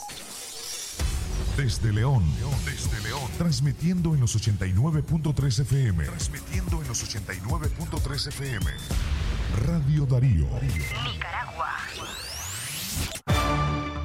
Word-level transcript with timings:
Desde 1.57 1.91
León, 1.91 2.23
desde 2.65 3.01
León, 3.03 3.29
transmitiendo 3.37 4.13
en 4.13 4.21
los 4.21 4.35
89.3 4.35 5.61
FM, 5.61 6.05
transmitiendo 6.05 6.81
en 6.81 6.87
los 6.87 7.03
89.3 7.03 8.27
FM. 8.27 8.71
Radio 9.65 10.05
Darío. 10.05 10.47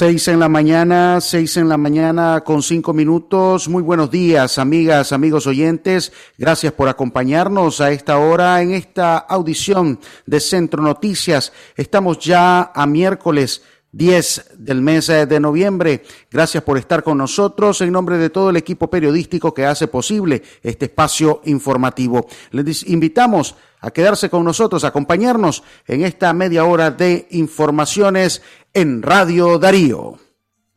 Seis 0.00 0.28
en 0.28 0.40
la 0.40 0.48
mañana, 0.48 1.20
seis 1.20 1.58
en 1.58 1.68
la 1.68 1.76
mañana 1.76 2.40
con 2.42 2.62
cinco 2.62 2.94
minutos. 2.94 3.68
Muy 3.68 3.82
buenos 3.82 4.10
días, 4.10 4.56
amigas, 4.56 5.12
amigos 5.12 5.46
oyentes. 5.46 6.10
Gracias 6.38 6.72
por 6.72 6.88
acompañarnos 6.88 7.82
a 7.82 7.90
esta 7.90 8.16
hora 8.16 8.62
en 8.62 8.72
esta 8.72 9.18
audición 9.18 10.00
de 10.24 10.40
Centro 10.40 10.82
Noticias. 10.82 11.52
Estamos 11.76 12.18
ya 12.18 12.72
a 12.74 12.86
miércoles 12.86 13.62
10 13.92 14.52
del 14.56 14.80
mes 14.80 15.08
de 15.08 15.38
noviembre. 15.38 16.02
Gracias 16.30 16.62
por 16.62 16.78
estar 16.78 17.02
con 17.02 17.18
nosotros 17.18 17.82
en 17.82 17.92
nombre 17.92 18.16
de 18.16 18.30
todo 18.30 18.48
el 18.48 18.56
equipo 18.56 18.88
periodístico 18.88 19.52
que 19.52 19.66
hace 19.66 19.86
posible 19.86 20.42
este 20.62 20.86
espacio 20.86 21.42
informativo. 21.44 22.26
Les 22.52 22.88
invitamos 22.88 23.54
quedarse 23.88 24.28
con 24.28 24.44
nosotros, 24.44 24.84
a 24.84 24.88
acompañarnos 24.88 25.62
en 25.86 26.04
esta 26.04 26.32
media 26.34 26.64
hora 26.64 26.90
de 26.90 27.26
informaciones 27.30 28.42
en 28.74 29.00
Radio 29.00 29.58
Darío. 29.58 30.18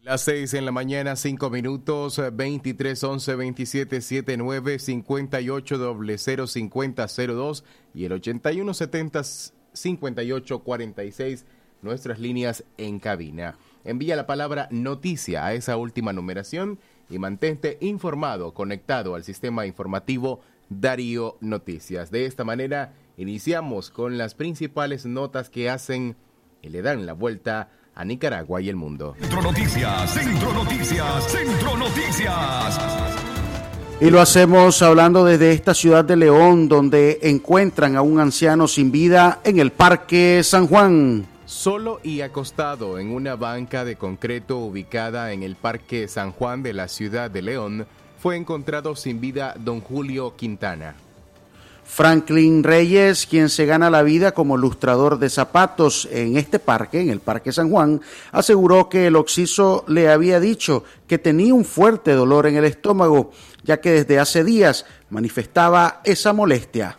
Las 0.04 0.22
seis 0.22 0.54
en 0.54 0.66
la 0.66 0.72
mañana, 0.72 1.16
cinco 1.16 1.50
minutos, 1.50 2.22
23 2.34 3.04
11 3.04 3.36
27 3.36 4.02
79 4.02 4.80
58 4.80 5.98
00 6.18 6.48
50 6.48 7.08
02 7.08 7.64
y 7.94 8.06
el 8.06 8.12
81 8.12 8.74
70 8.74 9.22
58 9.74 10.60
46 10.60 11.46
nuestras 11.82 12.20
líneas 12.20 12.64
en 12.78 13.00
cabina. 13.00 13.58
Envía 13.86 14.16
la 14.16 14.28
palabra 14.28 14.68
noticia 14.72 15.46
a 15.46 15.54
esa 15.54 15.78
última 15.78 16.14
numeración 16.14 16.80
y 17.10 17.20
mantente 17.20 17.78
informado, 17.82 18.54
conectado 18.54 19.16
al 19.16 19.24
sistema 19.24 19.66
informativo 19.66 20.42
Darío 20.80 21.38
Noticias. 21.42 22.12
De 22.12 22.26
esta 22.26 22.44
manera, 22.44 22.94
iniciamos 23.18 23.90
con 23.90 24.18
las 24.18 24.36
principales 24.36 25.06
notas 25.06 25.50
que 25.50 25.70
hacen 25.70 26.16
y 26.62 26.70
le 26.70 26.82
dan 26.82 27.06
la 27.06 27.14
vuelta 27.14 27.70
a 27.96 28.06
Nicaragua 28.06 28.62
y 28.62 28.70
el 28.70 28.76
mundo. 28.76 29.16
Centro 29.20 29.42
Noticias, 29.42 30.14
Centro 30.14 30.54
Noticias, 30.54 31.32
Centro 31.32 31.78
Noticias. 31.78 32.80
Y 34.02 34.10
lo 34.10 34.20
hacemos 34.20 34.82
hablando 34.82 35.24
desde 35.24 35.52
esta 35.52 35.74
ciudad 35.74 36.04
de 36.04 36.18
León, 36.18 36.68
donde 36.68 37.20
encuentran 37.22 37.96
a 37.96 38.02
un 38.02 38.20
anciano 38.20 38.68
sin 38.68 38.92
vida 38.92 39.40
en 39.44 39.60
el 39.60 39.72
Parque 39.72 40.42
San 40.44 40.68
Juan. 40.68 41.26
Solo 41.46 42.00
y 42.04 42.22
acostado 42.22 42.98
en 42.98 43.12
una 43.12 43.36
banca 43.36 43.86
de 43.86 43.96
concreto 43.96 44.58
ubicada 44.58 45.32
en 45.32 45.44
el 45.44 45.56
Parque 45.56 46.08
San 46.08 46.32
Juan 46.32 46.64
de 46.64 46.74
la 46.74 46.88
ciudad 46.88 47.30
de 47.30 47.44
León, 47.44 47.86
fue 48.24 48.38
encontrado 48.38 48.96
sin 48.96 49.20
vida 49.20 49.54
don 49.60 49.82
Julio 49.82 50.34
Quintana. 50.38 50.96
Franklin 51.84 52.64
Reyes, 52.64 53.28
quien 53.28 53.50
se 53.50 53.66
gana 53.66 53.90
la 53.90 54.02
vida 54.02 54.32
como 54.32 54.56
lustrador 54.56 55.20
de 55.20 55.30
zapatos 55.30 56.08
en 56.10 56.38
este 56.38 56.58
parque, 56.58 57.02
en 57.02 57.10
el 57.10 57.20
Parque 57.20 57.52
San 57.52 57.70
Juan, 57.70 58.00
aseguró 58.32 58.88
que 58.88 59.08
el 59.08 59.18
occiso 59.18 59.84
le 59.90 60.08
había 60.08 60.40
dicho 60.40 60.86
que 61.06 61.18
tenía 61.18 61.54
un 61.54 61.66
fuerte 61.66 62.14
dolor 62.14 62.48
en 62.48 62.56
el 62.56 62.64
estómago, 62.64 63.32
ya 63.62 63.82
que 63.82 63.92
desde 63.92 64.20
hace 64.20 64.46
días 64.46 64.86
manifestaba 65.10 66.00
esa 66.06 66.32
molestia. 66.32 66.98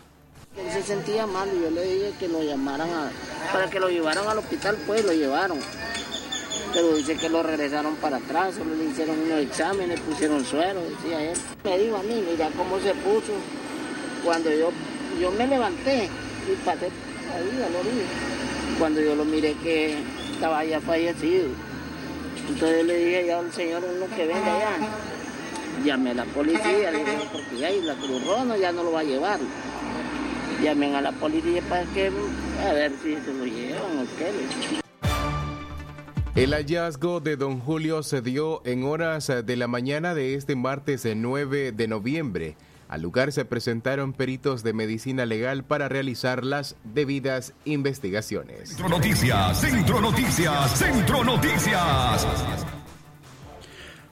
Él 0.59 0.71
se 0.71 0.83
sentía 0.83 1.27
mal 1.27 1.49
y 1.57 1.63
yo 1.63 1.71
le 1.71 1.85
dije 1.85 2.13
que 2.21 2.29
lo 2.29 2.43
llamaran 2.43 2.91
a, 2.91 3.11
para 3.51 3.71
que 3.71 3.81
lo 3.81 3.89
llevaran 3.89 4.29
al 4.29 4.37
hospital, 4.37 4.77
pues 4.87 5.03
lo 5.03 5.15
llevaron. 5.15 5.59
Pero 6.75 6.95
dice 6.97 7.17
que 7.17 7.29
lo 7.29 7.43
regresaron 7.43 7.95
para 7.97 8.17
atrás, 8.17 8.57
solo 8.57 8.75
le 8.75 8.87
hicieron 8.87 9.17
unos 9.21 9.39
exámenes, 9.41 10.01
pusieron 10.01 10.45
suero, 10.45 10.81
decía 10.83 11.31
él. 11.31 11.39
Me 11.63 11.79
dijo 11.79 11.97
a 11.97 12.03
mí, 12.03 12.25
mira 12.29 12.51
cómo 12.57 12.81
se 12.81 12.93
puso. 12.95 13.33
Cuando 14.25 14.51
yo, 14.51 14.71
yo 15.21 15.31
me 15.31 15.47
levanté 15.47 16.09
y 16.51 16.65
pasé 16.65 16.87
ahí 16.87 17.63
a 17.63 17.71
la 17.71 17.79
orilla. 17.79 18.05
Cuando 18.79 19.01
yo 19.01 19.15
lo 19.15 19.25
miré 19.25 19.55
que 19.63 19.97
estaba 20.33 20.65
ya 20.65 20.81
fallecido. 20.81 21.47
Entonces 22.49 22.85
le 22.85 22.99
dije 22.99 23.27
ya 23.27 23.39
al 23.39 23.53
señor 23.53 23.85
uno 23.85 24.07
que 24.15 24.27
venga 24.27 24.57
allá. 24.57 24.89
Llamé 25.85 26.11
a 26.11 26.15
la 26.15 26.25
policía, 26.25 26.91
le 26.91 26.99
dije, 26.99 27.29
porque 27.33 27.59
ya 27.59 27.71
la 27.71 27.95
Cruz 27.95 28.27
Roja 28.27 28.57
ya 28.57 28.73
no 28.73 28.83
lo 28.83 28.93
va 28.93 29.01
a 29.01 29.05
llevar 29.05 29.39
llamen 30.65 30.95
a 30.95 31.01
la 31.03 31.13
policía 31.13 31.61
para 31.69 31.85
que 31.85 32.11
a 32.67 32.73
ver 32.73 32.93
si 33.03 33.17
se 33.17 33.33
lo 33.35 33.45
llevan 33.45 33.99
o 33.99 34.07
qué. 34.19 34.84
El 36.35 36.53
hallazgo 36.53 37.21
de 37.21 37.37
don 37.37 37.61
Julio 37.61 38.03
se 38.03 38.21
dio 38.21 38.61
en 38.67 38.83
horas 38.83 39.29
de 39.29 39.57
la 39.57 39.69
mañana 39.69 40.15
de 40.15 40.35
este 40.35 40.57
martes 40.57 41.07
9 41.15 41.71
de 41.71 41.87
noviembre. 41.87 42.57
Al 42.89 43.03
lugar 43.03 43.31
se 43.31 43.45
presentaron 43.45 44.13
peritos 44.13 44.65
de 44.65 44.73
medicina 44.73 45.27
legal 45.27 45.63
para 45.63 45.89
realizar 45.89 46.45
las 46.45 46.75
debidas 46.83 47.55
investigaciones. 47.65 48.71
Centro 48.71 48.89
Noticias, 48.89 49.61
Centro 49.61 50.01
Noticias, 50.01 50.77
Centro 50.77 51.23
Noticias. 51.23 52.27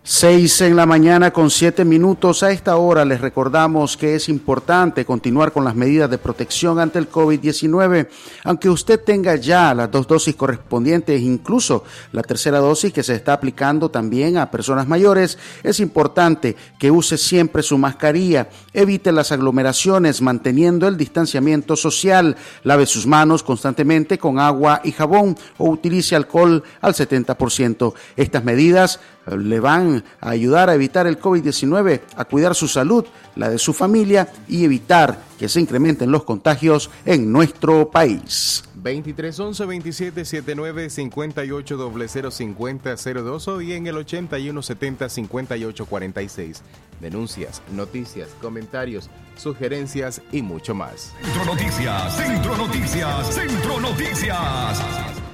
Seis 0.05 0.61
en 0.63 0.75
la 0.75 0.85
mañana 0.85 1.33
con 1.33 1.49
siete 1.49 1.85
minutos. 1.85 2.43
A 2.43 2.51
esta 2.51 2.75
hora 2.75 3.05
les 3.05 3.21
recordamos 3.21 3.97
que 3.97 4.17
es 4.17 4.29
importante 4.29 5.05
continuar 5.05 5.53
con 5.53 5.65
las 5.65 5.77
medidas 5.77 6.11
de 6.11 6.19
protección 6.19 6.81
ante 6.81 6.99
el 6.99 7.09
COVID-19. 7.09 8.09
Aunque 8.43 8.69
usted 8.69 8.99
tenga 9.01 9.37
ya 9.37 9.73
las 9.73 9.93
dos 9.93 10.09
dosis 10.09 10.35
correspondientes, 10.35 11.21
incluso 11.21 11.85
la 12.11 12.23
tercera 12.23 12.59
dosis 12.59 12.93
que 12.93 13.05
se 13.05 13.15
está 13.15 13.35
aplicando 13.35 13.93
también 13.93 14.39
a 14.39 14.51
personas 14.51 14.89
mayores, 14.89 15.39
es 15.63 15.79
importante 15.79 16.57
que 16.81 16.91
use 16.91 17.17
siempre 17.17 17.63
su 17.63 17.79
mascarilla, 17.79 18.49
evite 18.73 19.13
las 19.13 19.31
aglomeraciones 19.31 20.21
manteniendo 20.21 20.89
el 20.89 20.97
distanciamiento 20.97 21.77
social, 21.77 22.37
lave 22.65 22.87
sus 22.87 23.07
manos 23.07 23.45
constantemente 23.45 24.19
con 24.19 24.41
agua 24.41 24.81
y 24.83 24.91
jabón 24.91 25.37
o 25.59 25.71
utilice 25.71 26.17
alcohol 26.17 26.65
al 26.81 26.93
70%. 26.93 27.95
Estas 28.17 28.43
medidas 28.43 28.99
le 29.27 29.61
van 29.61 30.05
a 30.21 30.31
ayudar 30.31 30.71
a 30.71 30.75
evitar 30.75 31.07
el 31.07 31.21
COVID-19, 31.21 32.01
a 32.17 32.25
cuidar 32.25 32.55
su 32.55 32.69
salud, 32.69 33.05
la 33.37 33.49
de 33.49 33.59
su 33.59 33.73
familia 33.73 34.29
y 34.49 34.65
evitar 34.65 35.19
que 35.39 35.49
se 35.49 35.61
incrementen 35.61 36.11
los 36.11 36.25
contagios 36.25 36.91
en 37.05 37.33
nuestro 37.33 37.91
país. 37.91 38.65
23 38.75 39.39
11 39.39 39.67
27 39.67 40.25
79 40.25 40.91
58 40.91 41.93
00 42.09 42.31
50 42.31 42.97
02 42.97 43.49
o 43.49 43.61
y 43.61 43.73
en 43.73 43.87
el 43.87 43.97
81 43.97 44.63
70 44.63 45.09
58 45.09 45.87
46. 45.87 46.63
Denuncias, 47.01 47.63
noticias, 47.73 48.29
comentarios, 48.41 49.11
sugerencias 49.37 50.23
y 50.31 50.43
mucho 50.43 50.75
más. 50.75 51.13
Centro 51.23 51.45
Noticias, 51.45 52.17
Centro 52.17 52.57
Noticias, 52.57 53.35
Centro 53.35 53.81
Noticias. 53.81 55.32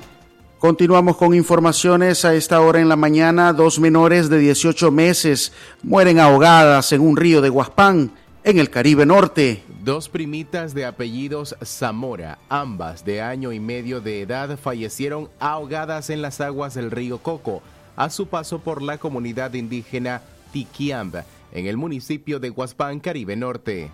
Continuamos 0.59 1.17
con 1.17 1.35
informaciones 1.35 2.25
a 2.25 2.35
esta 2.35 2.61
hora 2.61 2.81
en 2.81 2.89
la 2.89 2.97
mañana. 2.97 3.53
Dos 3.53 3.79
menores 3.79 4.29
de 4.29 4.41
18 4.41 4.91
meses 4.91 5.53
mueren 5.85 6.19
ahogadas 6.19 6.91
en 6.93 7.01
un 7.01 7.17
río 7.17 7.41
de 7.41 7.49
Guaspán, 7.49 8.11
en 8.43 8.59
el 8.59 8.69
Caribe 8.69 9.07
Norte. 9.07 9.63
Dos 9.85 10.09
primitas 10.09 10.75
de 10.75 10.85
apellidos 10.85 11.55
Zamora, 11.65 12.41
ambas 12.49 13.05
de 13.05 13.23
año 13.23 13.53
y 13.53 13.61
medio 13.61 14.01
de 14.01 14.23
edad, 14.23 14.59
fallecieron 14.59 15.29
ahogadas 15.39 16.11
en 16.11 16.23
las 16.23 16.41
aguas 16.41 16.75
del 16.75 16.91
río 16.91 17.19
Coco 17.19 17.63
a 17.95 18.11
su 18.11 18.27
paso 18.27 18.59
por 18.59 18.83
la 18.83 18.99
comunidad 18.99 19.55
indígena 19.55 20.23
Tiquiamba, 20.53 21.25
en 21.53 21.67
el 21.67 21.77
municipio 21.77 22.41
de 22.41 22.49
Guaspán, 22.49 22.99
Caribe 22.99 23.37
Norte. 23.37 23.93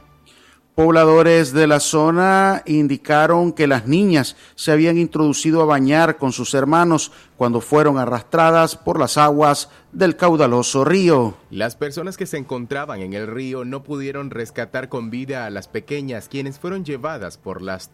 Pobladores 0.74 1.52
de 1.52 1.68
la 1.68 1.78
zona 1.78 2.64
indicaron 2.66 3.52
que 3.52 3.68
las 3.68 3.86
niñas 3.86 4.34
se 4.56 4.72
habían 4.72 4.98
introducido 4.98 5.62
a 5.62 5.66
bañar 5.66 6.16
con 6.16 6.32
sus 6.32 6.52
hermanos 6.52 7.12
cuando 7.36 7.60
fueron 7.60 7.96
arrastradas 7.96 8.74
por 8.74 8.98
las 8.98 9.16
aguas 9.16 9.70
del 9.92 10.16
caudaloso 10.16 10.84
río. 10.84 11.36
Las 11.50 11.76
personas 11.76 12.16
que 12.16 12.26
se 12.26 12.38
encontraban 12.38 13.02
en 13.02 13.12
el 13.12 13.28
río 13.28 13.64
no 13.64 13.84
pudieron 13.84 14.30
rescatar 14.30 14.88
con 14.88 15.10
vida 15.10 15.46
a 15.46 15.50
las 15.50 15.68
pequeñas 15.68 16.28
quienes 16.28 16.58
fueron 16.58 16.84
llevadas 16.84 17.38
por 17.38 17.62
las 17.62 17.90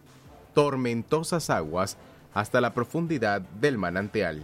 tormentosas 0.55 1.51
aguas 1.51 1.97
hasta 2.33 2.61
la 2.61 2.73
profundidad 2.73 3.41
del 3.41 3.77
manantial. 3.77 4.41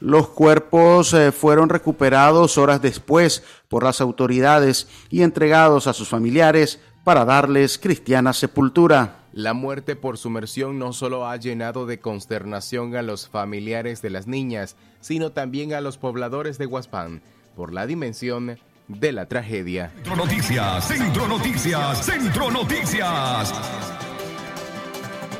Los 0.00 0.28
cuerpos 0.28 1.12
eh, 1.12 1.30
fueron 1.30 1.68
recuperados 1.68 2.56
horas 2.56 2.80
después 2.80 3.42
por 3.68 3.84
las 3.84 4.00
autoridades 4.00 4.88
y 5.10 5.22
entregados 5.22 5.86
a 5.86 5.92
sus 5.92 6.08
familiares 6.08 6.80
para 7.04 7.24
darles 7.24 7.78
cristiana 7.78 8.32
sepultura. 8.32 9.16
La 9.32 9.54
muerte 9.54 9.94
por 9.94 10.18
sumersión 10.18 10.78
no 10.78 10.92
solo 10.92 11.28
ha 11.28 11.36
llenado 11.36 11.86
de 11.86 12.00
consternación 12.00 12.96
a 12.96 13.02
los 13.02 13.28
familiares 13.28 14.02
de 14.02 14.10
las 14.10 14.26
niñas, 14.26 14.76
sino 15.00 15.30
también 15.30 15.72
a 15.72 15.80
los 15.80 15.98
pobladores 15.98 16.58
de 16.58 16.66
Huaspán, 16.66 17.22
por 17.56 17.72
la 17.72 17.86
dimensión 17.86 18.58
de 18.88 19.12
la 19.12 19.26
tragedia. 19.26 19.92
Centro 19.94 20.16
Noticias, 20.16 20.88
Centro 20.88 21.28
Noticias, 21.28 22.04
Centro 22.04 22.50
Noticias. 22.50 23.54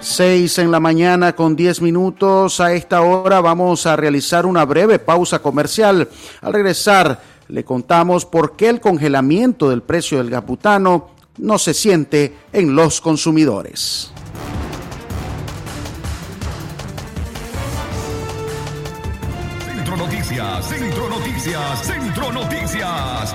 Seis 0.01 0.59
en 0.59 0.71
la 0.71 0.81
mañana 0.81 1.35
con 1.35 1.57
diez 1.57 1.83
minutos. 1.83 2.61
A 2.61 2.73
esta 2.73 3.03
hora 3.03 3.41
vamos 3.41 3.87
a 3.87 3.97
realizar 3.97 4.47
una 4.47 4.65
breve 4.65 4.99
pausa 4.99 5.41
comercial. 5.41 6.09
Al 6.41 6.53
regresar, 6.53 7.21
le 7.49 7.65
contamos 7.65 8.25
por 8.25 8.57
qué 8.57 8.69
el 8.69 8.81
congelamiento 8.81 9.69
del 9.69 9.83
precio 9.83 10.19
del 10.19 10.31
gaputano 10.31 11.20
no 11.39 11.59
se 11.59 11.75
siente 11.75 12.35
en 12.53 12.75
los 12.75 13.01
consumidores. 13.01 14.13
Centro 19.65 19.97
Noticias, 19.97 20.69
Centro 20.69 21.09
Noticias, 21.09 21.87
Centro 21.87 22.33
Noticias. 22.33 23.35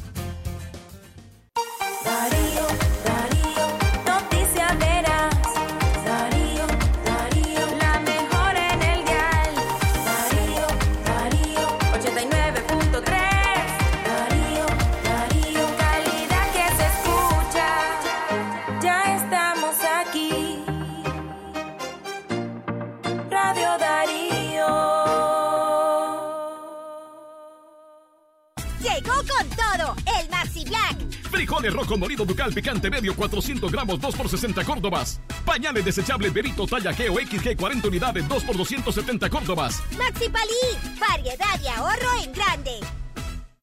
Ducal 32.25 32.53
picante 32.53 32.89
medio 32.89 33.15
400 33.15 33.71
gramos 33.71 33.99
2 33.99 34.15
por 34.15 34.29
60 34.29 34.63
córdobas. 34.63 35.21
Pañales 35.45 35.85
desechables 35.85 36.33
Berito 36.33 36.65
talla 36.67 36.93
G 36.93 37.09
o 37.09 37.19
XG 37.19 37.57
40 37.57 37.87
unidades 37.87 38.27
2 38.27 38.43
por 38.43 38.57
270 38.57 39.29
córdobas. 39.29 39.81
Maxi 39.97 40.29
Palí, 40.29 40.99
variedad 40.99 41.59
y 41.63 41.67
ahorro 41.67 42.23
en 42.23 42.31
grande. 42.33 42.71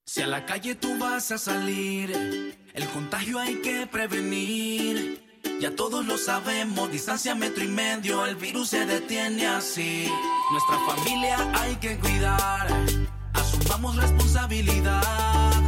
Si 0.05 0.23
a 0.23 0.27
la 0.27 0.47
calle 0.47 0.75
tú 0.75 0.99
vas 0.99 1.31
a 1.33 1.38
salir, 1.38 2.57
el 2.75 2.88
contagio 2.88 3.38
hay 3.38 3.57
que 3.57 3.87
prevenir. 3.87 5.23
Ya 5.61 5.75
todos 5.75 6.07
lo 6.07 6.19
sabemos, 6.19 6.91
distancia 6.91 7.35
metro 7.35 7.65
y 7.65 7.69
medio, 7.69 8.25
el 8.27 8.37
virus 8.37 8.71
se 8.71 8.87
detiene 8.87 9.47
así. 9.47 10.09
Nuestra 10.50 10.79
familia 10.87 11.53
hay 11.55 11.77
que 11.77 11.99
cuidar 11.99 12.69
Tengamos 13.69 13.97
responsabilidad. 13.97 15.67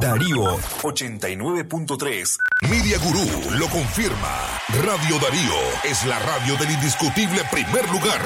Darío 0.00 0.56
89.3. 0.80 2.38
Media 2.62 2.98
Gurú 2.98 3.58
lo 3.58 3.66
confirma. 3.68 4.38
Radio 4.82 5.18
Darío 5.18 5.52
es 5.84 6.06
la 6.06 6.18
radio 6.18 6.56
del 6.56 6.70
indiscutible 6.70 7.42
primer 7.50 7.86
lugar. 7.90 8.20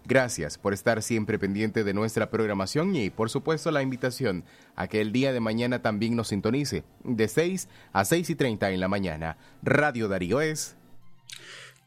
Gracias 0.06 0.58
por 0.58 0.72
estar 0.72 1.02
siempre 1.02 1.38
pendiente 1.38 1.84
de 1.84 1.94
nuestra 1.94 2.30
programación 2.30 2.96
y 2.96 3.10
por 3.10 3.30
supuesto 3.30 3.70
la 3.70 3.82
invitación 3.82 4.44
a 4.74 4.88
que 4.88 5.00
el 5.00 5.12
día 5.12 5.32
de 5.32 5.40
mañana 5.40 5.82
también 5.82 6.16
nos 6.16 6.28
sintonice 6.28 6.84
de 7.04 7.28
6 7.28 7.68
a 7.92 8.04
6 8.04 8.30
y 8.30 8.34
30 8.34 8.70
en 8.70 8.80
la 8.80 8.88
mañana. 8.88 9.36
Radio 9.62 10.08
Darío 10.08 10.40
es... 10.40 10.76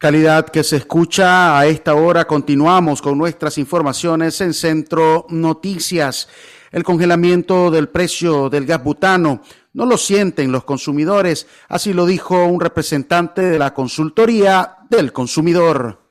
Calidad 0.03 0.47
que 0.47 0.65
se 0.65 0.75
escucha 0.75 1.57
a 1.57 1.65
esta 1.65 1.95
hora. 1.95 2.27
Continuamos 2.27 3.01
con 3.01 3.17
nuestras 3.17 3.57
informaciones 3.57 4.41
en 4.41 4.53
Centro 4.53 5.25
Noticias. 5.29 6.27
El 6.73 6.83
congelamiento 6.83 7.71
del 7.71 7.87
precio 7.87 8.49
del 8.49 8.65
gas 8.65 8.83
butano 8.83 9.39
no 9.71 9.85
lo 9.85 9.95
sienten 9.95 10.51
los 10.51 10.65
consumidores, 10.65 11.47
así 11.69 11.93
lo 11.93 12.05
dijo 12.05 12.43
un 12.43 12.59
representante 12.59 13.43
de 13.43 13.57
la 13.57 13.73
consultoría 13.73 14.79
del 14.89 15.13
consumidor. 15.13 16.02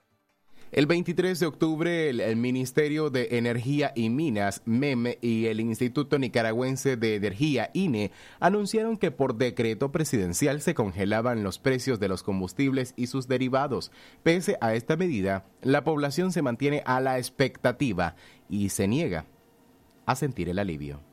El 0.72 0.86
23 0.86 1.38
de 1.38 1.44
octubre, 1.44 2.08
el, 2.08 2.36
Ministerio 2.36 3.10
de 3.10 3.28
Energía 3.32 3.92
y 3.94 4.08
Minas, 4.08 4.62
MEM, 4.64 5.16
y 5.20 5.44
el 5.44 5.60
Instituto 5.60 6.18
Nicaragüense 6.18 6.96
de 6.96 7.16
Energía, 7.16 7.68
INE, 7.74 8.10
anunciaron 8.40 8.96
que 8.96 9.10
por 9.10 9.34
decreto 9.34 9.92
presidencial 9.92 10.62
se 10.62 10.72
congelaban 10.72 11.42
los 11.42 11.58
precios 11.58 12.00
de 12.00 12.08
los 12.08 12.22
combustibles 12.22 12.94
y 12.96 13.08
sus 13.08 13.28
derivados. 13.28 13.92
Pese 14.22 14.56
a 14.62 14.72
esta 14.72 14.96
medida, 14.96 15.44
la 15.60 15.84
población 15.84 16.32
se 16.32 16.40
mantiene 16.40 16.82
a 16.86 17.02
la 17.02 17.18
expectativa 17.18 18.16
y 18.48 18.70
se 18.70 18.88
niega 18.88 19.26
a 20.06 20.16
sentir 20.16 20.48
el 20.48 20.58
alivio 20.58 21.11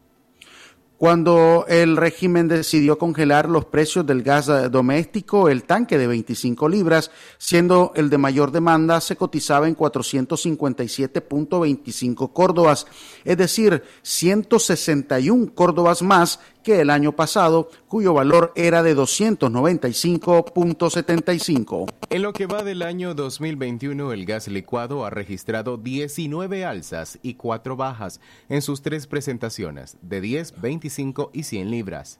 cuando 0.99 1.65
el 1.69 1.95
régimen 1.95 2.49
decidió 2.49 2.97
congelar 2.97 3.47
los 3.47 3.63
precios 3.63 4.05
del 4.05 4.21
gas 4.21 4.47
doméstico, 4.69 5.47
el 5.47 5.63
tanque 5.63 5.97
de 5.97 6.07
25 6.07 6.67
libras, 6.67 7.09
siendo 7.37 7.93
el 7.95 8.09
de 8.09 8.17
mayor 8.17 8.51
demanda, 8.51 8.99
se 8.99 9.15
cotizaba 9.15 9.69
en 9.69 9.77
457.25 9.77 12.33
córdobas, 12.33 12.85
es 13.23 13.37
decir, 13.37 13.81
161 14.01 15.53
córdobas 15.55 16.01
más 16.01 16.41
que 16.63 16.79
el 16.81 16.89
año 16.89 17.15
pasado, 17.15 17.69
cuyo 17.87 18.13
valor 18.13 18.51
era 18.55 18.81
de 18.83 18.95
295.75. 18.95 21.91
En 22.09 22.21
lo 22.21 22.33
que 22.33 22.45
va 22.45 22.63
del 22.63 22.81
año 22.81 23.13
2021, 23.13 24.11
el 24.13 24.25
gas 24.25 24.47
licuado 24.47 25.05
ha 25.05 25.09
registrado 25.09 25.75
19 25.77 26.65
alzas 26.65 27.19
y 27.21 27.33
4 27.35 27.75
bajas 27.75 28.21
en 28.49 28.61
sus 28.61 28.81
tres 28.81 29.07
presentaciones, 29.07 29.97
de 30.01 30.21
10, 30.21 30.61
25 30.61 31.31
y 31.33 31.43
100 31.43 31.71
libras. 31.71 32.19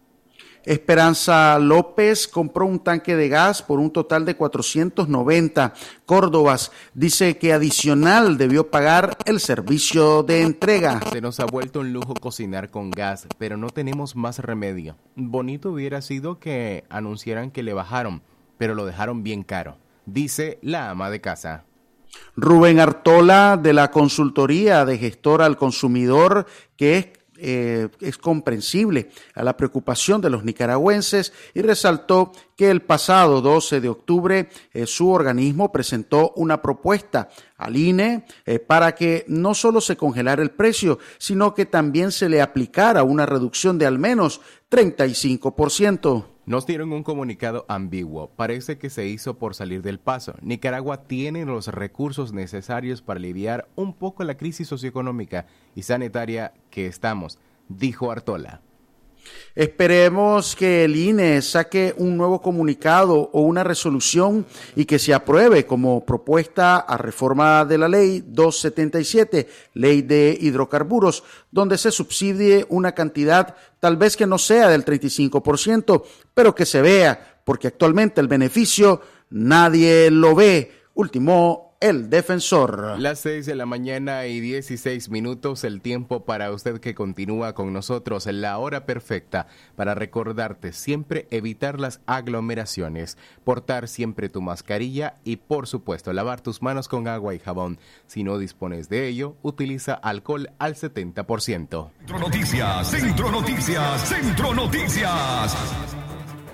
Esperanza 0.65 1.57
López 1.57 2.27
compró 2.27 2.65
un 2.65 2.79
tanque 2.79 3.15
de 3.15 3.29
gas 3.29 3.63
por 3.63 3.79
un 3.79 3.91
total 3.91 4.25
de 4.25 4.35
490 4.35 5.73
córdobas. 6.05 6.71
Dice 6.93 7.37
que 7.37 7.53
adicional 7.53 8.37
debió 8.37 8.69
pagar 8.69 9.17
el 9.25 9.39
servicio 9.39 10.23
de 10.23 10.41
entrega. 10.41 10.99
Se 11.11 11.21
nos 11.21 11.39
ha 11.39 11.45
vuelto 11.45 11.79
un 11.79 11.93
lujo 11.93 12.13
cocinar 12.13 12.69
con 12.69 12.91
gas, 12.91 13.27
pero 13.37 13.57
no 13.57 13.69
tenemos 13.69 14.15
más 14.15 14.39
remedio. 14.39 14.97
Bonito 15.15 15.71
hubiera 15.71 16.01
sido 16.01 16.39
que 16.39 16.83
anunciaran 16.89 17.51
que 17.51 17.63
le 17.63 17.73
bajaron, 17.73 18.21
pero 18.57 18.75
lo 18.75 18.85
dejaron 18.85 19.23
bien 19.23 19.43
caro, 19.43 19.77
dice 20.05 20.59
la 20.61 20.89
ama 20.89 21.09
de 21.09 21.21
casa. 21.21 21.65
Rubén 22.35 22.79
Artola 22.79 23.59
de 23.61 23.73
la 23.73 23.91
consultoría 23.91 24.85
de 24.85 24.97
gestor 24.97 25.41
al 25.41 25.57
consumidor, 25.57 26.45
que 26.77 26.97
es 26.97 27.07
eh, 27.41 27.89
es 28.01 28.17
comprensible 28.17 29.09
a 29.33 29.43
la 29.43 29.55
preocupación 29.55 30.21
de 30.21 30.29
los 30.29 30.43
nicaragüenses 30.43 31.33
y 31.53 31.61
resaltó 31.61 32.31
que 32.55 32.69
el 32.69 32.81
pasado 32.81 33.41
12 33.41 33.79
de 33.79 33.89
octubre 33.89 34.49
eh, 34.73 34.85
su 34.85 35.09
organismo 35.09 35.71
presentó 35.71 36.33
una 36.35 36.61
propuesta 36.61 37.29
al 37.57 37.77
INE 37.77 38.25
eh, 38.45 38.59
para 38.59 38.95
que 38.95 39.25
no 39.27 39.53
solo 39.53 39.79
se 39.81 39.95
congelara 39.95 40.41
el 40.41 40.51
precio, 40.51 40.99
sino 41.17 41.53
que 41.53 41.65
también 41.65 42.11
se 42.11 42.27
le 42.27 42.41
aplicara 42.41 43.03
una 43.03 43.25
reducción 43.25 43.77
de 43.77 43.85
al 43.85 43.99
menos 43.99 44.41
35%. 44.69 46.25
Nos 46.49 46.65
dieron 46.65 46.93
un 46.93 47.03
comunicado 47.03 47.63
ambiguo. 47.67 48.31
Parece 48.35 48.79
que 48.79 48.89
se 48.89 49.05
hizo 49.05 49.37
por 49.37 49.53
salir 49.53 49.83
del 49.83 49.99
paso. 49.99 50.33
Nicaragua 50.41 51.03
tiene 51.03 51.45
los 51.45 51.67
recursos 51.67 52.33
necesarios 52.33 53.03
para 53.03 53.19
aliviar 53.19 53.67
un 53.75 53.93
poco 53.93 54.23
la 54.23 54.35
crisis 54.35 54.67
socioeconómica 54.67 55.45
y 55.75 55.83
sanitaria 55.83 56.53
que 56.71 56.87
estamos, 56.87 57.37
dijo 57.67 58.11
Artola. 58.11 58.61
Esperemos 59.55 60.55
que 60.55 60.85
el 60.85 60.95
INE 60.95 61.41
saque 61.41 61.93
un 61.97 62.15
nuevo 62.15 62.41
comunicado 62.41 63.29
o 63.33 63.41
una 63.41 63.63
resolución 63.63 64.45
y 64.75 64.85
que 64.85 64.99
se 64.99 65.13
apruebe 65.13 65.65
como 65.65 66.05
propuesta 66.05 66.77
a 66.77 66.97
reforma 66.97 67.65
de 67.65 67.77
la 67.77 67.87
ley 67.87 68.23
277, 68.25 69.49
ley 69.73 70.01
de 70.01 70.37
hidrocarburos, 70.39 71.23
donde 71.51 71.77
se 71.77 71.91
subsidie 71.91 72.65
una 72.69 72.93
cantidad 72.93 73.55
tal 73.79 73.97
vez 73.97 74.15
que 74.15 74.27
no 74.27 74.37
sea 74.37 74.69
del 74.69 74.85
35%, 74.85 76.03
pero 76.33 76.55
que 76.55 76.65
se 76.65 76.81
vea, 76.81 77.41
porque 77.43 77.67
actualmente 77.67 78.21
el 78.21 78.27
beneficio 78.27 79.01
nadie 79.29 80.09
lo 80.11 80.35
ve. 80.35 80.71
Último 80.93 81.68
el 81.79 82.09
defensor. 82.09 82.99
Las 82.99 83.19
6 83.19 83.45
de 83.45 83.55
la 83.55 83.65
mañana 83.65 84.25
y 84.25 84.41
16 84.41 85.09
minutos, 85.09 85.63
el 85.63 85.81
tiempo 85.81 86.25
para 86.25 86.51
usted 86.51 86.79
que 86.79 86.93
continúa 86.93 87.53
con 87.53 87.71
nosotros, 87.71 88.25
la 88.25 88.57
hora 88.57 88.85
perfecta 88.85 89.47
para 89.75 89.95
recordarte 89.95 90.73
siempre 90.73 91.27
evitar 91.31 91.79
las 91.79 92.01
aglomeraciones, 92.05 93.17
portar 93.45 93.87
siempre 93.87 94.27
tu 94.27 94.41
mascarilla 94.41 95.15
y 95.23 95.37
por 95.37 95.67
supuesto 95.67 96.11
lavar 96.11 96.41
tus 96.41 96.61
manos 96.61 96.89
con 96.89 97.07
agua 97.07 97.33
y 97.33 97.39
jabón. 97.39 97.79
Si 98.07 98.23
no 98.23 98.37
dispones 98.37 98.89
de 98.89 99.07
ello, 99.07 99.35
utiliza 99.41 99.93
alcohol 99.93 100.51
al 100.59 100.75
70%. 100.75 101.91
Centro 101.99 102.19
Noticias, 102.19 102.87
Centro 102.87 103.31
Noticias, 103.31 104.09
Centro 104.09 104.53
Noticias. 104.53 105.55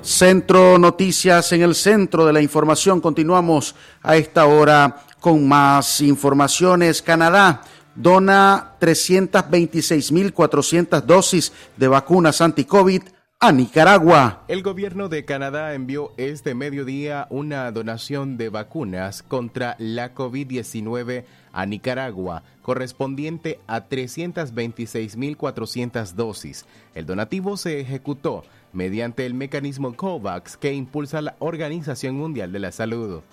Centro 0.06 0.78
Noticias 0.78 1.52
en 1.52 1.64
el 1.64 1.74
centro 1.74 2.28
de 2.28 2.34
la 2.34 2.40
información. 2.40 3.02
Continuamos 3.02 3.76
a 4.04 4.18
esta 4.18 4.46
hora 4.46 5.05
con 5.26 5.48
más 5.48 6.02
informaciones. 6.02 7.02
Canadá 7.02 7.64
dona 7.96 8.76
326.400 8.80 11.02
dosis 11.02 11.52
de 11.78 11.88
vacunas 11.88 12.42
anti-COVID 12.42 13.02
a 13.40 13.52
Nicaragua. 13.52 14.44
El 14.48 14.62
gobierno 14.62 15.10
de 15.10 15.26
Canadá 15.26 15.74
envió 15.74 16.12
este 16.18 16.54
mediodía 16.54 17.26
una 17.32 17.72
donación 17.72 18.38
de 18.38 18.50
vacunas 18.50 19.24
contra 19.24 19.76
la 19.80 20.14
COVID-19 20.14 21.24
a 21.54 21.66
Nicaragua, 21.66 22.44
correspondiente 22.62 23.60
a 23.66 23.90
326.400 23.90 26.14
dosis. 26.14 26.68
El 26.94 27.08
donativo 27.08 27.58
se 27.58 27.80
ejecutó 27.80 28.44
mediante 28.74 29.26
el 29.26 29.34
mecanismo 29.34 29.96
COVAX 29.96 30.56
que 30.56 30.72
impulsa 30.72 31.24
la 31.24 31.36
Organización 31.40 32.16
Mundial 32.16 32.52
de 32.52 32.60
la 32.60 32.72
Salud. 32.72 33.24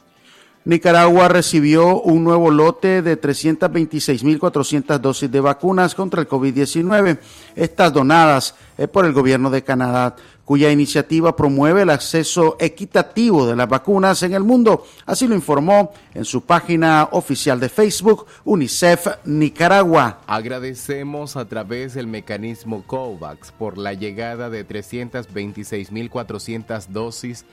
Nicaragua 0.64 1.26
recibió 1.26 2.00
un 2.02 2.22
nuevo 2.22 2.52
lote 2.52 3.02
de 3.02 3.20
326.400 3.20 5.00
dosis 5.00 5.28
de 5.28 5.40
vacunas 5.40 5.96
contra 5.96 6.20
el 6.20 6.28
COVID-19, 6.28 7.18
estas 7.56 7.92
donadas 7.92 8.54
por 8.92 9.04
el 9.04 9.12
gobierno 9.12 9.50
de 9.50 9.64
Canadá, 9.64 10.14
cuya 10.44 10.70
iniciativa 10.70 11.34
promueve 11.34 11.82
el 11.82 11.90
acceso 11.90 12.56
equitativo 12.60 13.44
de 13.44 13.56
las 13.56 13.68
vacunas 13.68 14.22
en 14.22 14.34
el 14.34 14.44
mundo. 14.44 14.86
Así 15.04 15.26
lo 15.26 15.34
informó 15.34 15.92
en 16.14 16.24
su 16.24 16.42
página 16.42 17.08
oficial 17.10 17.58
de 17.58 17.68
Facebook 17.68 18.26
UNICEF 18.44 19.08
Nicaragua. 19.24 20.20
Agradecemos 20.28 21.36
a 21.36 21.48
través 21.48 21.94
del 21.94 22.06
mecanismo 22.06 22.84
COVAX 22.86 23.50
por 23.50 23.78
la 23.78 23.94
llegada 23.94 24.48
de 24.48 24.64
326.400 24.64 26.86
dosis 26.86 27.46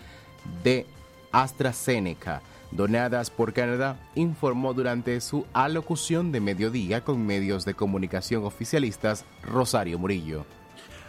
de 0.63 0.85
AstraZeneca 1.31 2.43
donadas 2.71 3.29
por 3.29 3.53
Canadá, 3.53 3.97
informó 4.15 4.73
durante 4.73 5.19
su 5.21 5.45
alocución 5.53 6.31
de 6.31 6.39
mediodía 6.39 7.03
con 7.03 7.25
medios 7.25 7.65
de 7.65 7.73
comunicación 7.73 8.43
oficialistas 8.45 9.25
Rosario 9.43 9.99
Murillo. 9.99 10.45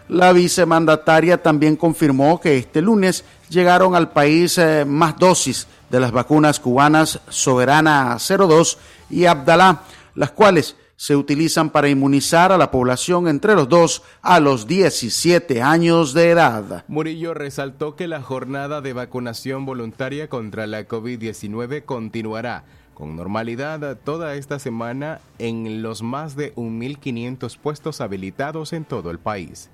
La 0.09 0.33
vicemandataria 0.33 1.41
también 1.41 1.77
confirmó 1.77 2.41
que 2.41 2.57
este 2.57 2.83
lunes 2.83 3.25
llegaron 3.49 3.95
al 3.95 4.11
país 4.11 4.59
eh, 4.59 4.85
más 4.85 5.17
dosis 5.17 5.69
de 5.89 6.01
las 6.01 6.11
vacunas 6.11 6.59
cubanas 6.59 7.21
Soberana 7.29 8.17
02 8.19 8.79
y 9.09 9.27
Abdalá, 9.27 9.83
las 10.17 10.33
cuales 10.33 10.75
se 11.01 11.17
utilizan 11.17 11.71
para 11.71 11.89
inmunizar 11.89 12.53
a 12.53 12.59
la 12.59 12.71
población 12.71 13.27
entre 13.27 13.55
los 13.55 13.71
2 13.71 14.03
a 14.21 14.39
los 14.39 14.67
17 14.67 15.63
años 15.63 16.13
de 16.13 16.29
edad. 16.29 16.85
Murillo 16.89 17.33
resaltó 17.33 17.97
que 17.97 18.07
la 18.07 18.21
jornada 18.21 18.83
de 18.83 18.93
vacunación 18.93 19.65
voluntaria 19.65 20.29
contra 20.29 20.67
la 20.67 20.87
COVID-19 20.87 21.87
continuará 21.87 22.65
con 22.93 23.17
normalidad 23.17 23.97
toda 24.05 24.35
esta 24.35 24.59
semana 24.59 25.23
en 25.39 25.81
los 25.81 26.03
más 26.03 26.37
de 26.37 26.55
1.500 26.57 27.57
puestos 27.57 28.03
habilitados 28.03 28.75
en 28.75 28.85
todo 28.85 29.11
el 29.11 29.19
país. 29.19 29.71